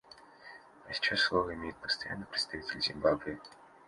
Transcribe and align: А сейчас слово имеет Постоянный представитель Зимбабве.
А 0.87 0.93
сейчас 0.93 1.19
слово 1.19 1.53
имеет 1.53 1.75
Постоянный 1.75 2.25
представитель 2.25 2.81
Зимбабве. 2.81 3.39